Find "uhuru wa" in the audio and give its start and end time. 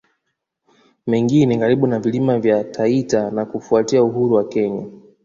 4.03-4.47